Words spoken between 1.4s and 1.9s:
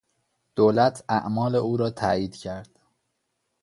او را